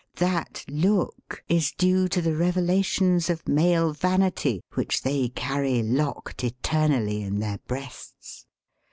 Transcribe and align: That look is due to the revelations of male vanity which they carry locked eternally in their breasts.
That 0.15 0.65
look 0.67 1.43
is 1.47 1.73
due 1.73 2.07
to 2.07 2.23
the 2.23 2.35
revelations 2.35 3.29
of 3.29 3.47
male 3.47 3.93
vanity 3.93 4.63
which 4.73 5.03
they 5.03 5.29
carry 5.29 5.83
locked 5.83 6.43
eternally 6.43 7.21
in 7.21 7.37
their 7.37 7.59
breasts. 7.67 8.47